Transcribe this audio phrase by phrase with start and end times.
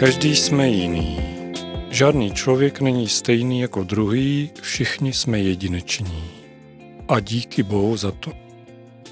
[0.00, 1.18] Každý jsme jiný.
[1.90, 6.24] Žádný člověk není stejný jako druhý, všichni jsme jedineční.
[7.08, 8.32] A díky Bohu za to.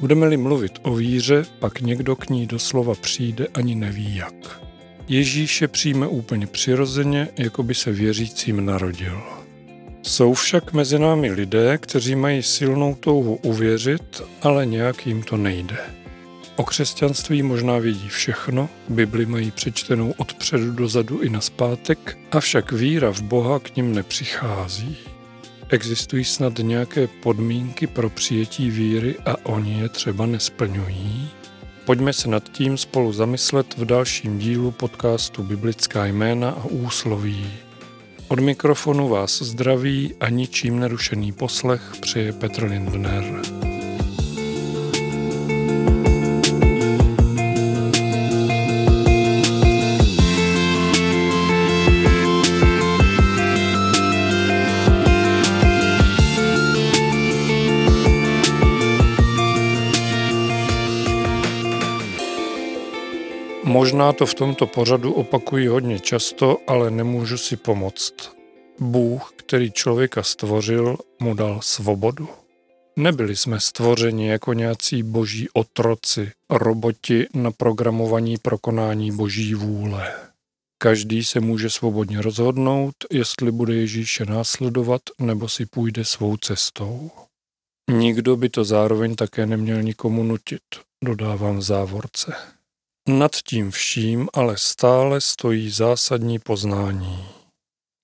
[0.01, 4.61] Budeme-li mluvit o víře, pak někdo k ní doslova přijde ani neví jak.
[5.09, 9.23] Ježíše přijme úplně přirozeně, jako by se věřícím narodil.
[10.03, 15.79] Jsou však mezi námi lidé, kteří mají silnou touhu uvěřit, ale nějak jim to nejde.
[16.59, 22.19] O křesťanství možná vědí všechno, Bibli mají přečtenou od předu do zadu i na zpátek,
[22.33, 24.97] avšak víra v Boha k ním nepřichází.
[25.69, 31.31] Existují snad nějaké podmínky pro přijetí víry a oni je třeba nesplňují?
[31.85, 37.47] Pojďme se nad tím spolu zamyslet v dalším dílu podcastu Biblická jména a úsloví.
[38.29, 43.58] Od mikrofonu vás zdraví a ničím nerušený poslech přeje Petr Lindner.
[63.99, 68.15] Možná to v tomto pořadu opakuji hodně často, ale nemůžu si pomoct.
[68.79, 72.29] Bůh, který člověka stvořil, mu dal svobodu.
[72.97, 80.13] Nebyli jsme stvořeni jako nějací boží otroci, roboti na programovaní pro konání boží vůle.
[80.83, 87.11] Každý se může svobodně rozhodnout, jestli bude Ježíše následovat nebo si půjde svou cestou.
[87.91, 90.63] Nikdo by to zároveň také neměl nikomu nutit,
[91.05, 92.58] dodávám v závorce.
[93.09, 97.29] Nad tím vším ale stále stojí zásadní poznání.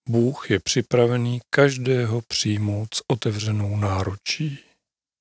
[0.08, 4.58] Bůh je připravený každého přijmout s otevřenou náručí.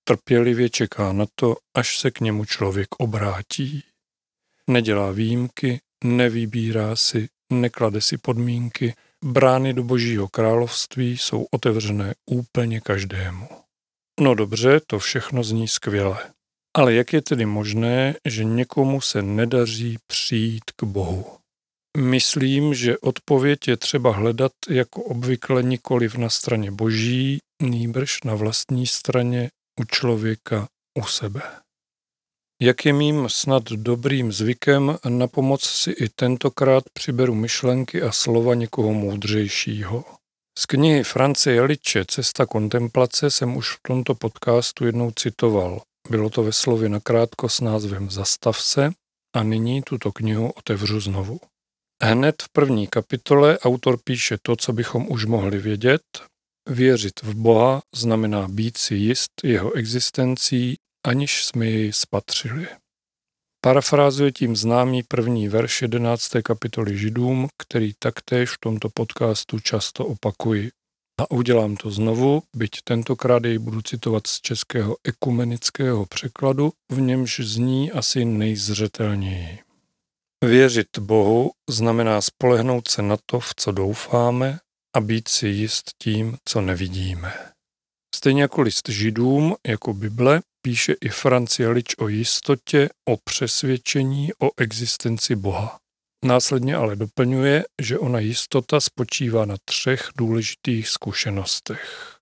[0.03, 3.83] Trpělivě čeká na to, až se k němu člověk obrátí.
[4.69, 8.93] Nedělá výjimky, nevybírá si, neklade si podmínky,
[9.25, 13.47] brány do božího království jsou otevřené úplně každému.
[14.19, 16.33] No dobře, to všechno zní skvěle.
[16.77, 21.25] Ale jak je tedy možné, že někomu se nedaří přijít k Bohu?
[21.97, 28.87] Myslím, že odpověď je třeba hledat jako obvykle nikoliv na straně boží, nýbrž na vlastní
[28.87, 30.67] straně u člověka,
[30.99, 31.41] u sebe.
[32.61, 38.55] Jak je mým snad dobrým zvykem, na pomoc si i tentokrát přiberu myšlenky a slova
[38.55, 40.03] někoho moudřejšího.
[40.59, 45.81] Z knihy France Jeliče Cesta kontemplace jsem už v tomto podcastu jednou citoval.
[46.09, 48.91] Bylo to ve slově nakrátko s názvem Zastav se
[49.35, 51.39] a nyní tuto knihu otevřu znovu.
[52.03, 56.01] Hned v první kapitole autor píše to, co bychom už mohli vědět.
[56.69, 60.75] Věřit v Boha znamená být si jist jeho existencí,
[61.07, 62.67] aniž jsme jej spatřili.
[63.61, 66.29] Parafrázuje tím známý první verš 11.
[66.43, 70.71] kapitoly Židům, který taktéž v tomto podcastu často opakuji.
[71.21, 77.39] A udělám to znovu, byť tentokrát jej budu citovat z českého ekumenického překladu, v němž
[77.39, 79.59] zní asi nejzřetelněji.
[80.45, 84.59] Věřit Bohu znamená spolehnout se na to, v co doufáme
[84.95, 87.33] a být si jist tím, co nevidíme.
[88.15, 95.35] Stejně jako list židům, jako Bible, píše i Francialič o jistotě, o přesvědčení o existenci
[95.35, 95.82] Boha.
[96.23, 102.15] Následně ale doplňuje, že ona jistota spočívá na třech důležitých zkušenostech.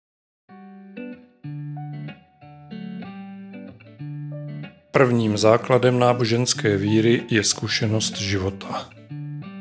[4.92, 8.90] Prvním základem náboženské víry je zkušenost života.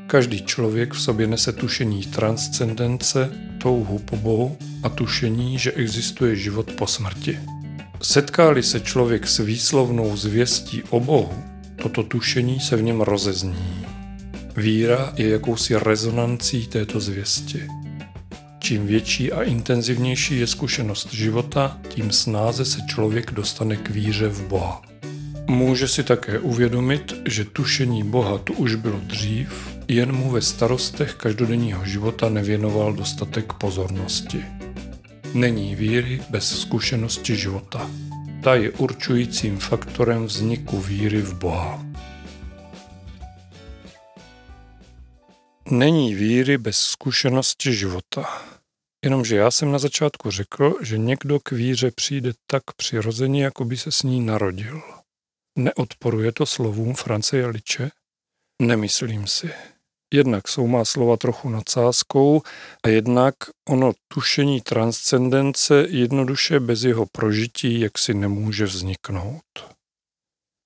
[0.07, 6.73] Každý člověk v sobě nese tušení transcendence, touhu po Bohu a tušení, že existuje život
[6.73, 7.39] po smrti.
[8.03, 11.45] Setkáli se člověk s výslovnou zvěstí o Bohu,
[11.83, 13.90] toto tušení se v něm rozezní.
[14.61, 17.63] Víra je jakousi rezonancí této zvěsti.
[18.59, 24.49] Čím větší a intenzivnější je zkušenost života, tím snáze se člověk dostane k víře v
[24.49, 24.83] Boha.
[25.47, 29.49] Může si také uvědomit, že tušení Boha tu už bylo dřív,
[29.89, 34.45] jen mu ve starostech každodenního života nevěnoval dostatek pozornosti.
[35.35, 37.91] Není víry bez zkušenosti života.
[38.43, 41.90] Ta je určujícím faktorem vzniku víry v Boha.
[45.71, 48.43] Není víry bez zkušenosti života.
[49.05, 53.77] Jenomže já jsem na začátku řekl, že někdo k víře přijde tak přirozeně, jako by
[53.77, 54.83] se s ní narodil.
[55.59, 57.91] Neodporuje to slovům France Jaliče?
[58.63, 59.51] Nemyslím si.
[60.15, 62.43] Jednak jsou má slova trochu nadsázkou
[62.83, 63.35] a jednak
[63.69, 69.77] ono tušení transcendence jednoduše bez jeho prožití jaksi nemůže vzniknout.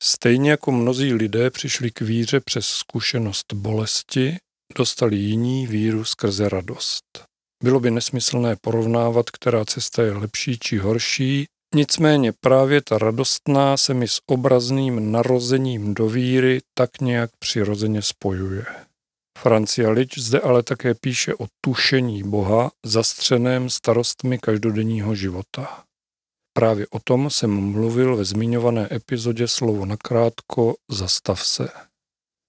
[0.02, 4.36] Stejně jako mnozí lidé přišli k víře přes zkušenost bolesti,
[4.74, 7.24] dostali jiní víru skrze radost.
[7.64, 13.94] Bylo by nesmyslné porovnávat, která cesta je lepší či horší, nicméně právě ta radostná se
[13.94, 18.66] mi s obrazným narozením do víry tak nějak přirozeně spojuje.
[19.38, 25.84] Francia Lič zde ale také píše o tušení Boha zastřeném starostmi každodenního života.
[26.56, 31.68] Právě o tom jsem mluvil ve zmiňované epizodě slovo nakrátko Zastav se.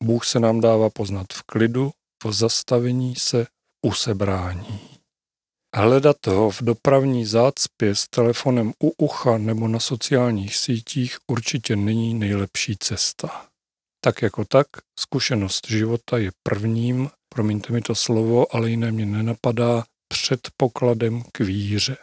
[0.04, 1.92] Bůh se nám dává poznat v klidu,
[2.23, 3.50] v zastavení se, v
[3.88, 4.79] usebrání.
[5.75, 12.13] Hledat ho v dopravní zácpě s telefonem u ucha nebo na sociálních sítích určitě není
[12.13, 13.47] nejlepší cesta.
[14.03, 14.67] Tak jako tak,
[15.00, 21.97] zkušenost života je prvním, promiňte mi to slovo, ale jiné mě nenapadá, předpokladem k víře.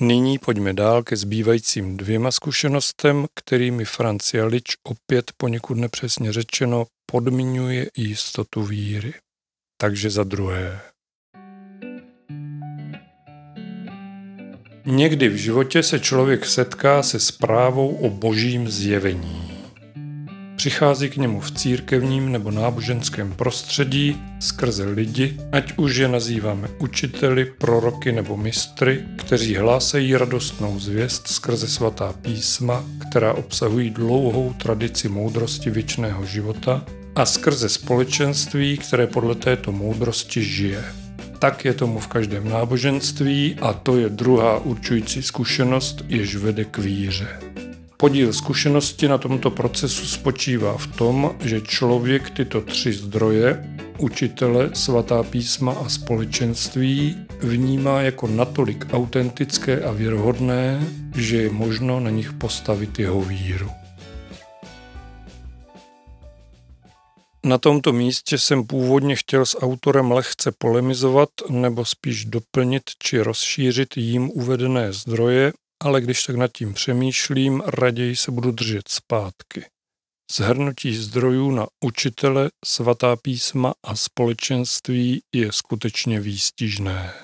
[0.00, 7.90] Nyní pojďme dál ke zbývajícím dvěma zkušenostem, kterými Francia Lič opět poněkud nepřesně řečeno podmiňuje
[7.96, 9.14] jistotu víry.
[9.76, 10.80] Takže za druhé.
[14.86, 19.54] Někdy v životě se člověk setká se zprávou o božím zjevení.
[20.56, 27.44] Přichází k němu v církevním nebo náboženském prostředí skrze lidi, ať už je nazýváme učiteli,
[27.44, 35.70] proroky nebo mistry, kteří hlásají radostnou zvěst skrze svatá písma, která obsahují dlouhou tradici moudrosti
[35.70, 36.84] věčného života
[37.16, 40.84] a skrze společenství, které podle této moudrosti žije.
[41.38, 46.78] Tak je tomu v každém náboženství a to je druhá určující zkušenost, jež vede k
[46.78, 47.28] víře.
[47.96, 53.64] Podíl zkušenosti na tomto procesu spočívá v tom, že člověk tyto tři zdroje,
[53.98, 62.10] učitele, svatá písma a společenství, vnímá jako natolik autentické a věrohodné, že je možno na
[62.10, 63.83] nich postavit jeho víru.
[67.44, 73.96] Na tomto místě jsem původně chtěl s autorem lehce polemizovat nebo spíš doplnit či rozšířit
[73.96, 75.52] jím uvedené zdroje,
[75.82, 79.64] ale když tak nad tím přemýšlím, raději se budu držet zpátky.
[80.32, 87.14] Zhrnutí zdrojů na učitele, svatá písma a společenství je skutečně výstižné.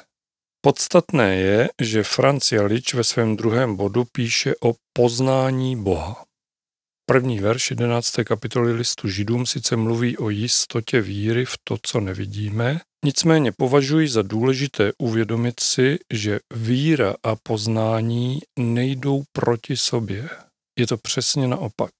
[0.60, 6.24] Podstatné je, že Francia Lič ve svém druhém bodu píše o poznání Boha.
[7.10, 8.14] První verš 11.
[8.24, 14.22] kapitoly listu Židům sice mluví o jistotě víry v to, co nevidíme, nicméně považuji za
[14.22, 20.28] důležité uvědomit si, že víra a poznání nejdou proti sobě.
[20.78, 21.90] Je to přesně naopak.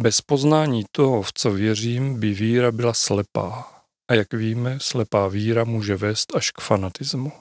[0.00, 3.82] Bez poznání toho, v co věřím, by víra byla slepá.
[4.10, 7.32] A jak víme, slepá víra může vést až k fanatismu.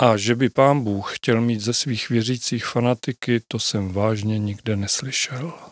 [0.00, 4.76] A že by pán Bůh chtěl mít ze svých věřících fanatiky, to jsem vážně nikde
[4.76, 5.71] neslyšel.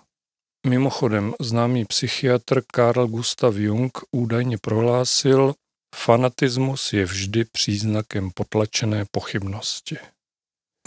[0.67, 5.55] Mimochodem, známý psychiatr Carl Gustav Jung údajně prohlásil,
[5.97, 9.97] fanatismus je vždy příznakem potlačené pochybnosti.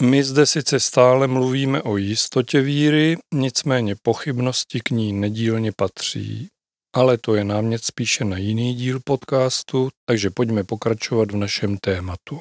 [0.02, 6.48] My zde sice stále mluvíme o jistotě víry, nicméně pochybnosti k ní nedílně patří.
[6.96, 12.40] Ale to je námět spíše na jiný díl podcastu, takže pojďme pokračovat v našem tématu.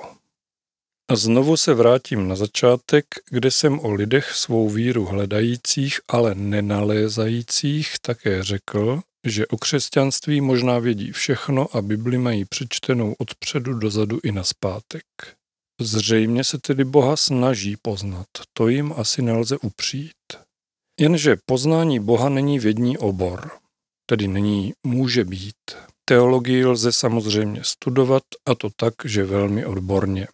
[1.11, 7.95] A znovu se vrátím na začátek, kde jsem o lidech svou víru hledajících, ale nenalézajících
[8.01, 14.19] také řekl, že o křesťanství možná vědí všechno a Bibli mají přečtenou od předu dozadu
[14.23, 15.03] i na zpátek.
[15.81, 20.13] Zřejmě se tedy Boha snaží poznat, to jim asi nelze upřít.
[20.99, 23.51] Jenže poznání Boha není vědní obor,
[24.05, 25.55] tedy není může být.
[26.05, 30.27] Teologii lze samozřejmě studovat a to tak, že velmi odborně.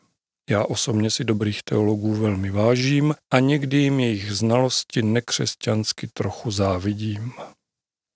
[0.50, 7.32] Já osobně si dobrých teologů velmi vážím a někdy jim jejich znalosti nekřesťansky trochu závidím.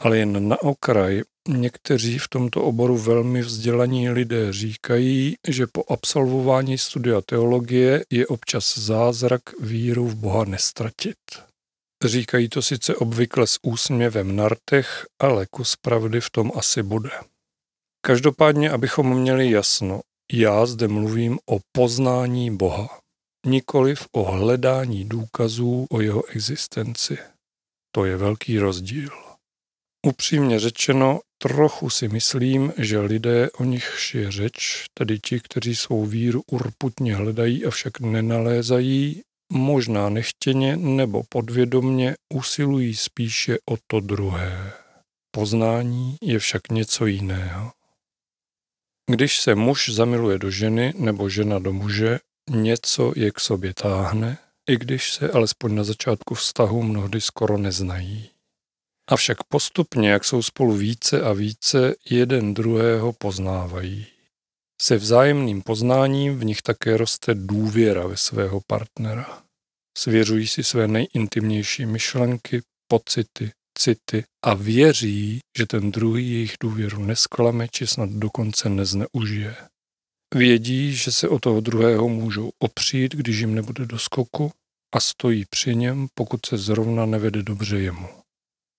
[0.02, 6.78] Ale jen na okraj někteří v tomto oboru velmi vzdělaní lidé říkají, že po absolvování
[6.78, 11.18] studia teologie je občas zázrak víru v Boha nestratit.
[12.06, 17.12] Říkají to sice obvykle s úsměvem na rtech, ale kus pravdy v tom asi bude.
[18.06, 20.02] Každopádně, abychom měli jasno,
[20.36, 23.00] já zde mluvím o poznání Boha,
[23.46, 27.18] nikoliv o hledání důkazů o jeho existenci.
[27.96, 29.10] To je velký rozdíl.
[30.08, 36.06] Upřímně řečeno, trochu si myslím, že lidé, o nichž je řeč, tedy ti, kteří svou
[36.06, 39.22] víru urputně hledají, avšak nenalézají,
[39.52, 44.74] možná nechtěně nebo podvědomně usilují spíše o to druhé.
[45.32, 47.72] Poznání je však něco jiného.
[49.12, 52.20] Když se muž zamiluje do ženy nebo žena do muže,
[52.50, 54.38] něco je k sobě táhne,
[54.70, 58.30] i když se alespoň na začátku vztahu mnohdy skoro neznají.
[59.10, 64.08] Avšak postupně, jak jsou spolu více a více, jeden druhého poznávají.
[64.82, 69.44] Se vzájemným poznáním v nich také roste důvěra ve svého partnera.
[69.98, 73.52] Svěřují si své nejintimnější myšlenky, pocity,
[73.84, 79.56] city a věří, že ten druhý jejich důvěru nesklame či snad dokonce nezneužije.
[80.36, 84.52] Vědí, že se o toho druhého můžou opřít, když jim nebude do skoku
[84.96, 88.08] a stojí při něm, pokud se zrovna nevede dobře jemu.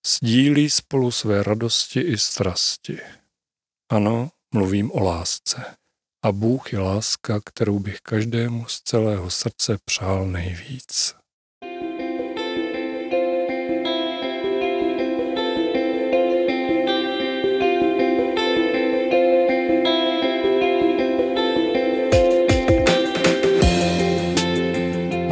[0.07, 2.97] Sdílí spolu své radosti i strasti.
[3.91, 5.75] Ano, mluvím o lásce.
[6.25, 11.15] A Bůh je láska, kterou bych každému z celého srdce přál nejvíc.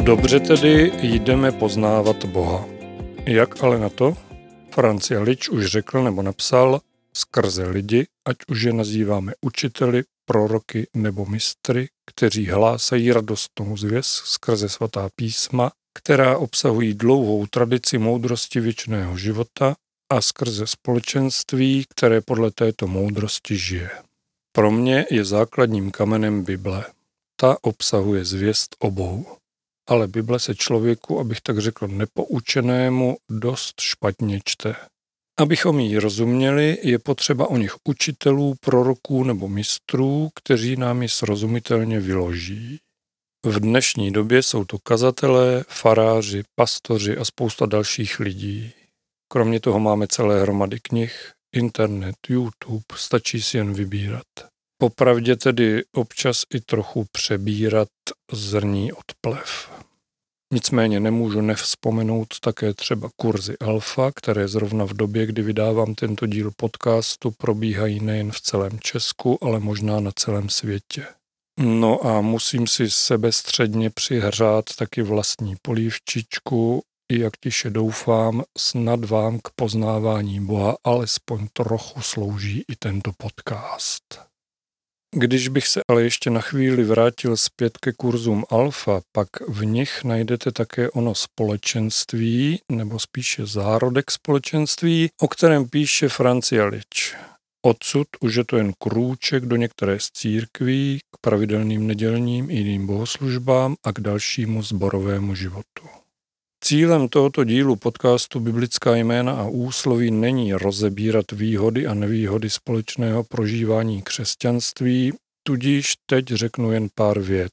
[0.04, 2.64] Dobře tedy jdeme poznávat Boha.
[3.26, 4.16] Jak ale na to?
[4.70, 6.80] Franz Jalič už řekl nebo napsal,
[7.16, 14.68] skrze lidi, ať už je nazýváme učiteli, proroky nebo mistry, kteří hlásají radostnou zvěst skrze
[14.68, 19.74] svatá písma, která obsahují dlouhou tradici moudrosti věčného života
[20.12, 23.90] a skrze společenství, které podle této moudrosti žije.
[24.52, 26.84] Pro mě je základním kamenem Bible.
[27.36, 29.26] Ta obsahuje zvěst obou
[29.88, 34.76] ale Bible se člověku, abych tak řekl, nepoučenému dost špatně čte.
[35.38, 42.00] Abychom ji rozuměli, je potřeba o nich učitelů, proroků nebo mistrů, kteří nám ji srozumitelně
[42.00, 42.78] vyloží.
[43.46, 48.72] V dnešní době jsou to kazatelé, faráři, pastoři a spousta dalších lidí.
[49.32, 54.53] Kromě toho máme celé hromady knih, internet, YouTube, stačí si jen vybírat.
[54.78, 57.88] Popravdě tedy občas i trochu přebírat
[58.32, 59.70] zrní od plev.
[60.54, 66.50] Nicméně nemůžu nevzpomenout také třeba kurzy alfa, které zrovna v době, kdy vydávám tento díl
[66.56, 71.06] podcastu, probíhají nejen v celém Česku, ale možná na celém světě.
[71.60, 79.38] No a musím si sebestředně přihřát taky vlastní polívčičku, i jak tiše doufám, snad vám
[79.38, 84.33] k poznávání Boha alespoň trochu slouží i tento podcast.
[85.16, 90.04] Když bych se ale ještě na chvíli vrátil zpět ke kurzům alfa, pak v nich
[90.04, 97.14] najdete také ono společenství, nebo spíše zárodek společenství, o kterém píše Francialič.
[97.66, 102.86] Odsud už je to jen krůček do některé z církví, k pravidelným nedělním i jiným
[102.86, 106.03] bohoslužbám a k dalšímu zborovému životu.
[106.66, 114.02] Cílem tohoto dílu podcastu Biblická jména a úsloví není rozebírat výhody a nevýhody společného prožívání
[114.02, 115.12] křesťanství,
[115.46, 117.52] tudíž teď řeknu jen pár vět.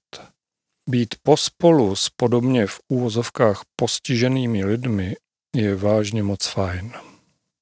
[0.90, 5.16] Být pospolu s podobně v úvozovkách postiženými lidmi
[5.56, 6.92] je vážně moc fajn.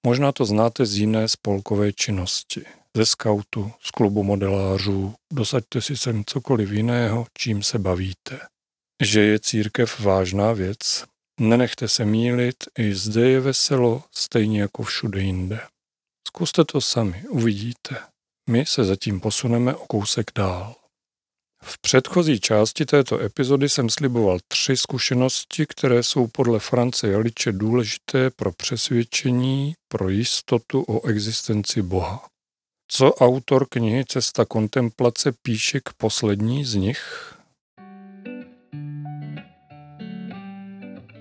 [0.05, 2.61] Možná to znáte z jiné spolkové činnosti.
[2.97, 8.39] Ze skautu, z klubu modelářů, dosaďte si sem cokoliv jiného, čím se bavíte.
[9.03, 11.05] Že je církev vážná věc,
[11.39, 15.59] Nenechte se mílit, i zde je veselo, stejně jako všude jinde.
[16.27, 17.97] Zkuste to sami, uvidíte.
[18.49, 20.75] My se zatím posuneme o kousek dál.
[21.63, 28.29] V předchozí části této epizody jsem sliboval tři zkušenosti, které jsou podle France Jaliče důležité
[28.29, 32.27] pro přesvědčení, pro jistotu o existenci Boha.
[32.87, 37.35] Co autor knihy Cesta kontemplace píše k poslední z nich?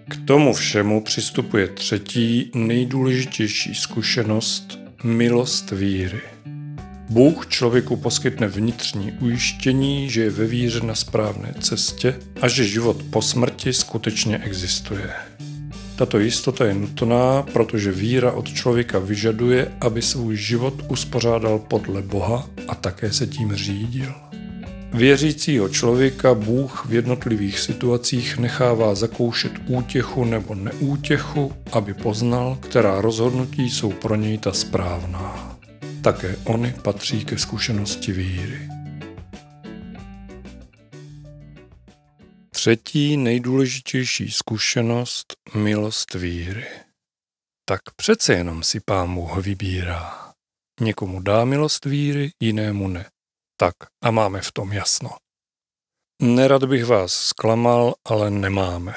[0.09, 6.21] K tomu všemu přistupuje třetí nejdůležitější zkušenost milost víry.
[7.11, 13.03] Bůh člověku poskytne vnitřní ujištění, že je ve víře na správné cestě a že život
[13.11, 15.11] po smrti skutečně existuje.
[15.97, 22.49] Tato jistota je nutná, protože víra od člověka vyžaduje, aby svůj život uspořádal podle Boha
[22.69, 24.15] a také se tím řídil.
[24.93, 33.71] Věřícího člověka Bůh v jednotlivých situacích nechává zakoušet útěchu nebo neútěchu, aby poznal, která rozhodnutí
[33.71, 35.59] jsou pro něj ta správná.
[36.03, 38.69] Také oni patří ke zkušenosti víry.
[42.51, 46.67] Třetí nejdůležitější zkušenost milost víry.
[47.65, 50.33] Tak přece jenom si pán Bůh vybírá.
[50.81, 53.07] Někomu dá milost víry, jinému ne.
[53.61, 55.11] Tak a máme v tom jasno.
[56.23, 58.95] Nerad bych vás zklamal, ale nemáme.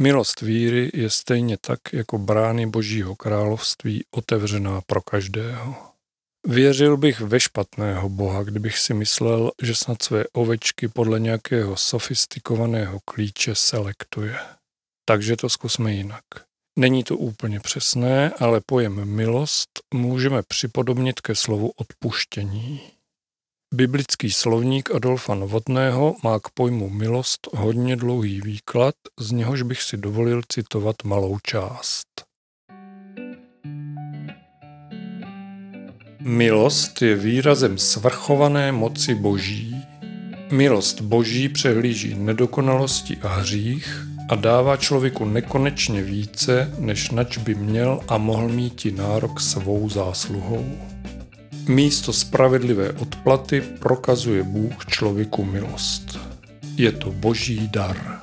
[0.00, 5.74] Milost víry je stejně tak jako brány Božího království otevřená pro každého.
[6.46, 13.00] Věřil bych ve špatného Boha, kdybych si myslel, že snad své ovečky podle nějakého sofistikovaného
[13.04, 14.38] klíče selektuje.
[15.04, 16.24] Takže to zkusme jinak.
[16.78, 22.97] Není to úplně přesné, ale pojem milost můžeme připodobnit ke slovu odpuštění.
[23.74, 29.96] Biblický slovník Adolfa Novotného má k pojmu milost hodně dlouhý výklad, z něhož bych si
[29.96, 32.06] dovolil citovat malou část.
[36.20, 39.76] Milost je výrazem svrchované moci Boží.
[40.52, 48.00] Milost Boží přehlíží nedokonalosti a hřích a dává člověku nekonečně více, než nač by měl
[48.08, 50.97] a mohl mít nárok svou zásluhou.
[51.68, 56.18] Místo spravedlivé odplaty prokazuje Bůh člověku milost.
[56.76, 58.20] Je to boží dar.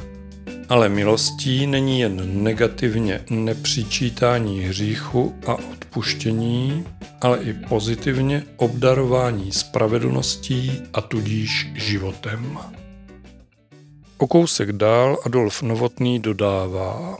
[0.69, 6.85] Ale milostí není jen negativně nepřičítání hříchu a odpuštění,
[7.21, 12.57] ale i pozitivně obdarování spravedlností a tudíž životem.
[14.17, 17.17] O kousek dál Adolf Novotný dodává.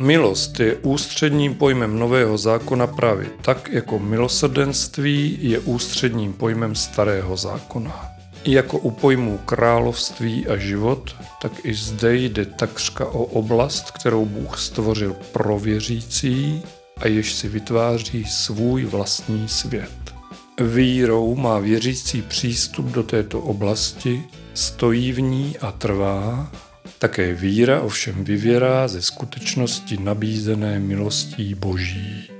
[0.00, 8.06] Milost je ústředním pojmem nového zákona právě tak, jako milosrdenství je ústředním pojmem starého zákona.
[8.44, 14.24] I jako u pojmů království a život, tak i zde jde takřka o oblast, kterou
[14.24, 16.62] Bůh stvořil pro věřící
[16.96, 20.14] a jež si vytváří svůj vlastní svět.
[20.60, 24.24] Vírou má věřící přístup do této oblasti,
[24.54, 26.50] stojí v ní a trvá,
[26.98, 32.30] také víra ovšem vyvěrá ze skutečnosti nabízené milostí Boží.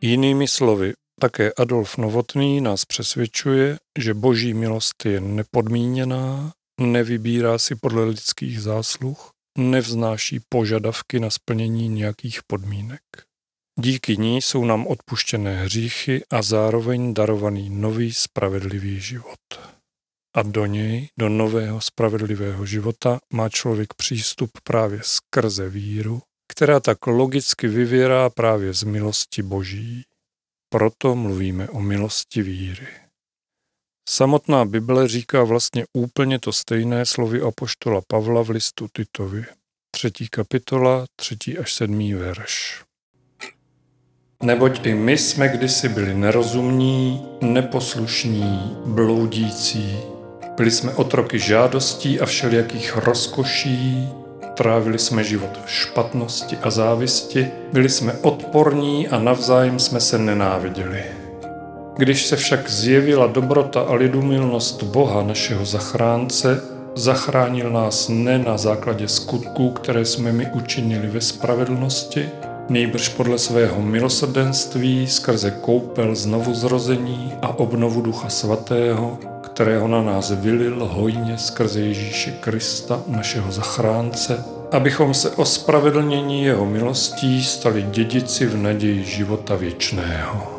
[0.00, 8.04] Jinými slovy, také Adolf Novotný nás přesvědčuje, že boží milost je nepodmíněná, nevybírá si podle
[8.04, 13.00] lidských zásluh, nevznáší požadavky na splnění nějakých podmínek.
[13.80, 19.75] Díky ní jsou nám odpuštěné hříchy a zároveň darovaný nový spravedlivý život.
[20.36, 27.06] A do něj, do nového spravedlivého života, má člověk přístup právě skrze víru, která tak
[27.06, 30.02] logicky vyvěrá právě z milosti Boží.
[30.68, 32.86] Proto mluvíme o milosti víry.
[34.08, 39.44] Samotná Bible říká vlastně úplně to stejné slovy apoštola Pavla v listu Titovi.
[39.90, 42.82] Třetí kapitola, třetí až sedmý verš.
[44.42, 50.15] Neboť i my jsme kdysi byli nerozumní, neposlušní, bloudící.
[50.56, 54.08] Byli jsme otroky žádostí a všelijakých rozkoší,
[54.54, 61.02] trávili jsme život v špatnosti a závisti, byli jsme odporní a navzájem jsme se nenáviděli.
[61.96, 66.60] Když se však zjevila dobrota a lidumilnost Boha, našeho zachránce,
[66.94, 72.28] zachránil nás ne na základě skutků, které jsme mi učinili ve spravedlnosti,
[72.68, 79.18] nejbrž podle svého milosrdenství skrze koupel znovuzrození a obnovu Ducha Svatého,
[79.56, 87.44] kterého na nás vylil hojně skrze Ježíše Krista, našeho zachránce, abychom se ospravedlnění jeho milostí
[87.44, 90.55] stali dědici v naději života věčného.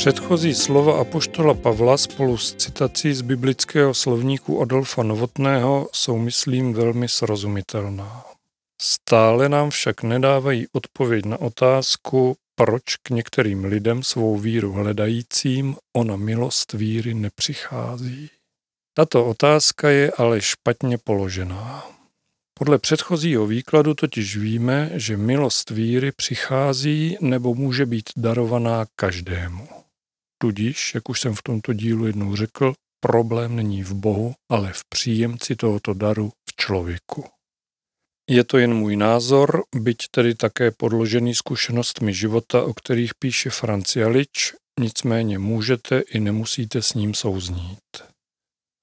[0.00, 7.08] Předchozí slova apoštola Pavla spolu s citací z biblického slovníku Adolfa Novotného jsou, myslím, velmi
[7.08, 8.24] srozumitelná.
[8.80, 16.16] Stále nám však nedávají odpověď na otázku, proč k některým lidem svou víru hledajícím ona
[16.16, 18.30] milost víry nepřichází.
[18.94, 21.86] Tato otázka je ale špatně položená.
[22.58, 29.79] Podle předchozího výkladu totiž víme, že milost víry přichází nebo může být darovaná každému.
[30.42, 34.82] Tudíž, jak už jsem v tomto dílu jednou řekl, problém není v Bohu, ale v
[34.88, 37.24] příjemci tohoto daru v člověku.
[38.30, 44.54] Je to jen můj názor, byť tedy také podložený zkušenostmi života, o kterých píše Francialič,
[44.80, 47.80] nicméně můžete i nemusíte s ním souznít.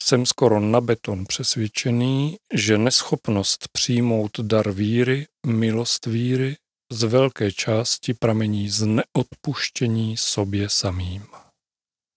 [0.03, 6.55] Jsem skoro na beton přesvědčený, že neschopnost přijmout dar víry, milost víry,
[6.91, 11.23] z velké části pramení z neodpuštění sobě samým.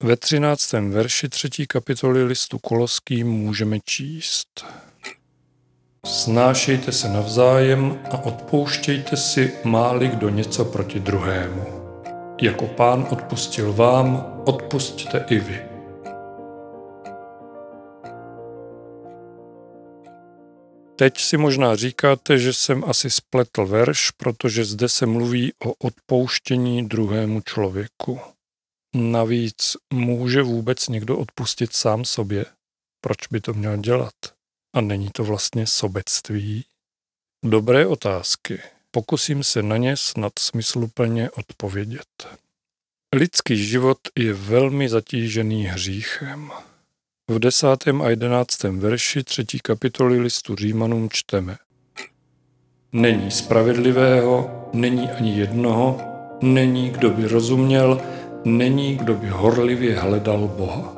[0.03, 4.65] Ve třináctém verši třetí kapitoly listu Koloským můžeme číst.
[6.07, 11.65] Snášejte se navzájem a odpouštějte si, máli kdo něco proti druhému.
[12.43, 15.63] Jako pán odpustil vám, odpustte i vy.
[20.97, 26.89] Teď si možná říkáte, že jsem asi spletl verš, protože zde se mluví o odpouštění
[26.89, 28.21] druhému člověku.
[28.95, 32.45] Navíc může vůbec někdo odpustit sám sobě?
[33.01, 34.15] Proč by to měl dělat?
[34.75, 36.65] A není to vlastně sobectví?
[37.45, 38.63] Dobré otázky.
[38.91, 42.29] Pokusím se na ně snad smysluplně odpovědět.
[43.15, 46.51] Lidský život je velmi zatížený hříchem.
[47.29, 51.57] V desátém a jedenáctém verši třetí kapitoly listu Římanům čteme.
[52.93, 56.01] Není spravedlivého, není ani jednoho,
[56.43, 58.03] není kdo by rozuměl,
[58.45, 60.97] není kdo by horlivě hledal Boha.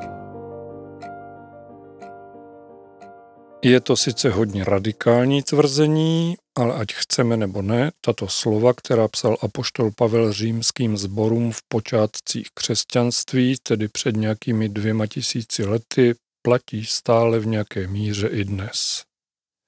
[3.65, 9.37] Je to sice hodně radikální tvrzení, ale ať chceme nebo ne, tato slova, která psal
[9.41, 17.39] apoštol Pavel římským zborům v počátcích křesťanství, tedy před nějakými dvěma tisíci lety, platí stále
[17.39, 19.03] v nějaké míře i dnes.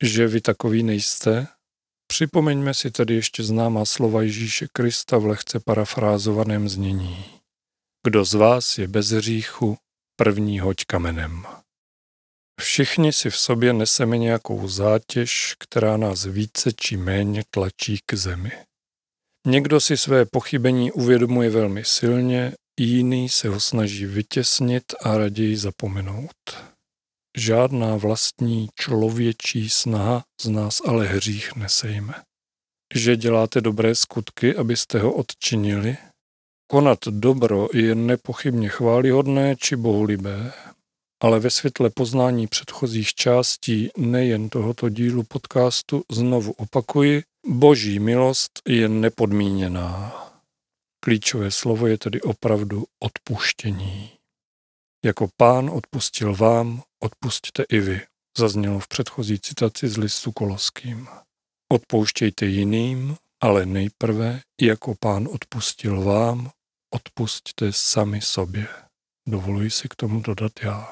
[0.04, 1.48] Že vy takový nejste?
[2.08, 7.35] Připomeňme si tedy ještě známá slova Ježíše Krista v lehce parafrázovaném znění.
[8.06, 9.78] Kdo z vás je bez hříchu,
[10.16, 11.46] první hoď kamenem.
[12.62, 18.52] Všichni si v sobě neseme nějakou zátěž, která nás více či méně tlačí k zemi.
[19.48, 26.58] Někdo si své pochybení uvědomuje velmi silně, jiný se ho snaží vytěsnit a raději zapomenout.
[27.38, 32.14] Žádná vlastní člověčí snaha z nás ale hřích nesejme.
[32.96, 35.98] Že děláte dobré skutky, abyste ho odčinili?
[36.68, 40.54] Konat dobro je nepochybně chválihodné či bohulibé,
[41.24, 48.90] ale ve světle poznání předchozích částí nejen tohoto dílu podcastu znovu opakuji, boží milost je
[48.90, 50.22] nepodmíněná.
[51.00, 54.12] Klíčové slovo je tedy opravdu odpuštění.
[55.06, 58.02] Jako pán odpustil vám, odpustíte i vy,
[58.38, 61.08] zaznělo v předchozí citaci z listu Koloským.
[61.72, 66.50] Odpouštějte jiným, ale nejprve, jako pán odpustil vám,
[66.94, 68.68] odpustte sami sobě.
[69.28, 70.88] Dovoluji si k tomu dodat já.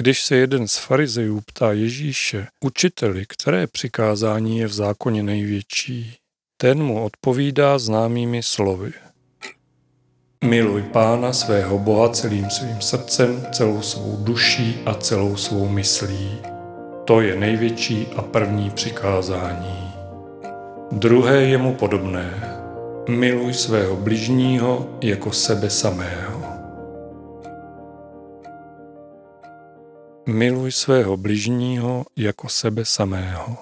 [0.00, 6.16] Když se jeden z farizejů ptá Ježíše, učiteli, které přikázání je v zákoně největší,
[6.60, 8.92] ten mu odpovídá známými slovy.
[10.44, 16.38] Miluj Pána svého Boha celým svým srdcem, celou svou duší a celou svou myslí.
[17.04, 19.83] To je největší a první přikázání.
[20.92, 22.30] Druhé je mu podobné.
[23.08, 26.42] Miluj svého bližního jako sebe samého.
[30.28, 33.56] Miluj svého bližního jako sebe samého.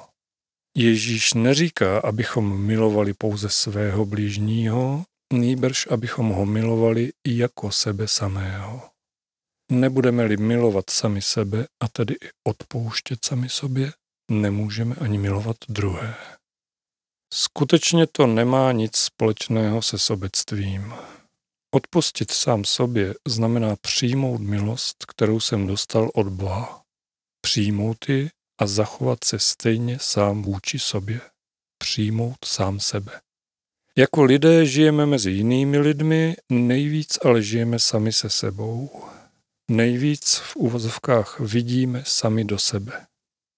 [0.76, 8.80] Ježíš neříká, abychom milovali pouze svého bližního, nýbrž abychom ho milovali i jako sebe samého.
[9.72, 13.92] Nebudeme-li milovat sami sebe a tedy i odpouštět sami sobě,
[14.30, 16.14] nemůžeme ani milovat druhé.
[17.34, 20.94] Skutečně to nemá nic společného se sobectvím.
[21.70, 26.82] Odpustit sám sobě znamená přijmout milost, kterou jsem dostal od Boha.
[27.40, 31.20] Přijmout ji a zachovat se stejně sám vůči sobě.
[31.78, 33.20] Přijmout sám sebe.
[33.96, 39.04] Jako lidé žijeme mezi jinými lidmi, nejvíc ale žijeme sami se sebou.
[39.70, 43.06] Nejvíc v uvozovkách vidíme sami do sebe.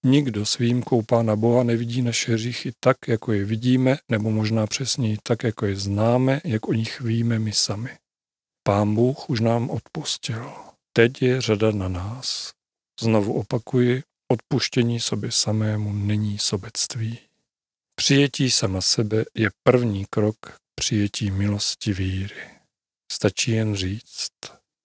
[0.07, 5.17] Nikdo s výjimkou Pána Boha nevidí naše hříchy tak, jako je vidíme, nebo možná přesněji
[5.23, 7.97] tak, jako je známe, jak o nich víme my sami.
[8.63, 10.51] Pán Bůh už nám odpustil.
[10.93, 12.51] Teď je řada na nás.
[13.01, 17.19] Znovu opakuji, odpuštění sobě samému není sobectví.
[17.95, 22.41] Přijetí sama sebe je první krok k přijetí milosti víry.
[23.11, 24.31] Stačí jen říct,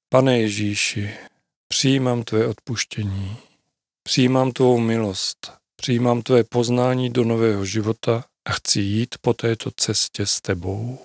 [0.08, 1.14] pane Ježíši,
[1.68, 3.36] přijímám tvé odpuštění,
[4.10, 10.26] přijímám tvou milost, přijímám tvé poznání do nového života a chci jít po této cestě
[10.26, 10.98] s tebou.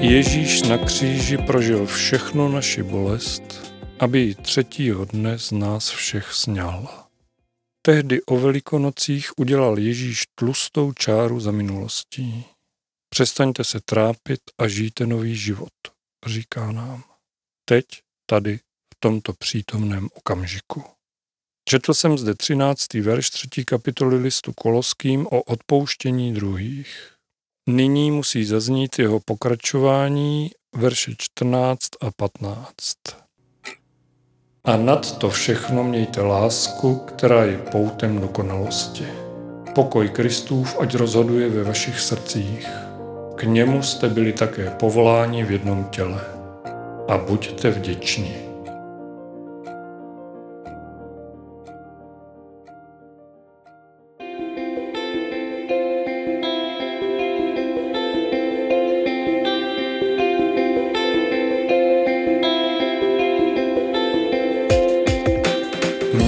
[0.00, 7.01] Ježíš na kříži prožil všechno naši bolest, aby ji třetího dne z nás všech sněl.
[7.84, 12.44] Tehdy o velikonocích udělal Ježíš tlustou čáru za minulostí.
[13.08, 15.72] Přestaňte se trápit a žijte nový život,
[16.26, 17.04] říká nám.
[17.64, 17.84] Teď,
[18.26, 18.58] tady,
[18.94, 20.84] v tomto přítomném okamžiku.
[21.68, 22.94] Četl jsem zde 13.
[22.94, 23.64] verš 3.
[23.64, 27.12] kapitoly listu Koloským o odpouštění druhých.
[27.68, 32.96] Nyní musí zaznít jeho pokračování verše 14 a 15.
[34.64, 39.06] A nad to všechno mějte lásku, která je poutem dokonalosti.
[39.74, 42.68] Pokoj Kristův ať rozhoduje ve vašich srdcích.
[43.34, 46.20] K němu jste byli také povoláni v jednom těle.
[47.08, 48.51] A buďte vděční.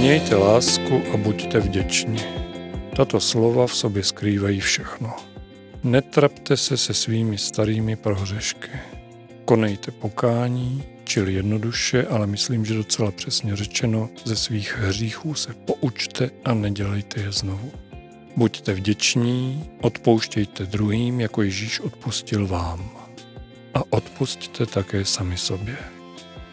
[0.05, 2.19] Mějte lásku a buďte vděční.
[2.95, 5.13] Tato slova v sobě skrývají všechno.
[5.83, 8.69] Netrapte se se svými starými prohřešky.
[9.45, 16.29] Konejte pokání, čili jednoduše, ale myslím, že docela přesně řečeno, ze svých hříchů se poučte
[16.43, 17.71] a nedělejte je znovu.
[18.35, 22.89] Buďte vděční, odpouštějte druhým, jako Ježíš odpustil vám.
[23.73, 25.77] A odpustte také sami sobě.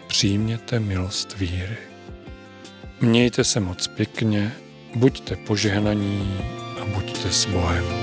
[0.06, 1.91] Přijměte milost víry.
[3.02, 4.52] Mějte se moc pěkně,
[4.94, 6.40] buďte požehnaní
[6.82, 8.01] a buďte s Bohem.